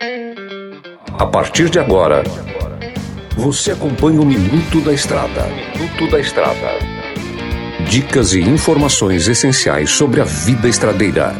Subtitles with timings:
[0.00, 2.22] A partir de agora,
[3.36, 5.48] você acompanha o Minuto da Estrada.
[5.74, 6.78] Minuto da Estrada.
[7.90, 11.34] Dicas e informações essenciais sobre a vida estradeira.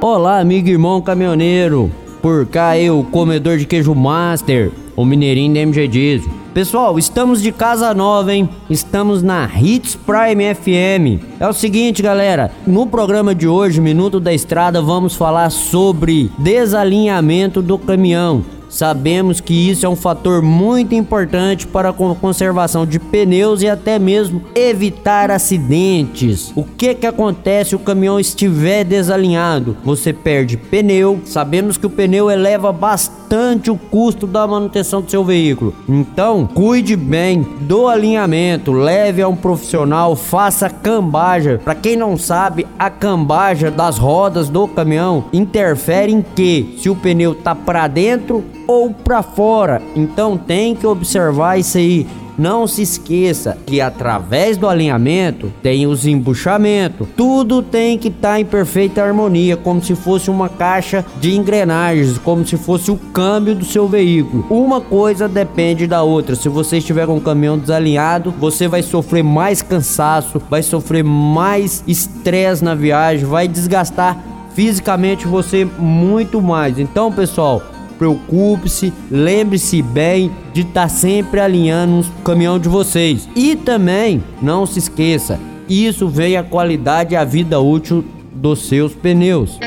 [0.00, 1.88] Olá, amigo e irmão caminhoneiro.
[2.20, 6.28] Por cá eu, comedor de queijo master, o mineirinho da MG Diesel.
[6.52, 8.48] Pessoal, estamos de casa nova, hein?
[8.68, 11.22] Estamos na Hits Prime FM.
[11.38, 17.62] É o seguinte, galera, no programa de hoje, Minuto da Estrada, vamos falar sobre desalinhamento
[17.62, 18.57] do caminhão.
[18.68, 23.98] Sabemos que isso é um fator muito importante para a conservação de pneus e até
[23.98, 26.52] mesmo evitar acidentes.
[26.54, 29.76] O que que acontece se o caminhão estiver desalinhado?
[29.84, 31.20] Você perde pneu.
[31.24, 35.74] Sabemos que o pneu eleva bastante o custo da manutenção do seu veículo.
[35.88, 41.58] Então, cuide bem do alinhamento, leve a um profissional, faça cambagem.
[41.58, 46.96] Para quem não sabe, a cambagem das rodas do caminhão interfere em que se o
[46.96, 49.82] pneu tá para dentro ou para fora.
[49.96, 52.06] Então tem que observar isso aí.
[52.38, 57.08] Não se esqueça que através do alinhamento tem os embuchamentos.
[57.16, 62.16] Tudo tem que estar tá em perfeita harmonia, como se fosse uma caixa de engrenagens,
[62.16, 64.46] como se fosse o câmbio do seu veículo.
[64.48, 66.36] Uma coisa depende da outra.
[66.36, 71.82] Se você estiver com um caminhão desalinhado, você vai sofrer mais cansaço, vai sofrer mais
[71.88, 74.16] estresse na viagem, vai desgastar
[74.54, 76.78] fisicamente você muito mais.
[76.78, 77.62] Então, pessoal,
[77.98, 83.28] preocupe-se, lembre-se bem de estar tá sempre alinhando o caminhão de vocês.
[83.34, 88.94] E também, não se esqueça, isso vem a qualidade e a vida útil dos seus
[88.94, 89.58] pneus.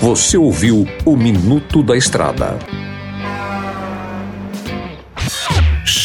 [0.00, 2.58] Você ouviu o Minuto da Estrada.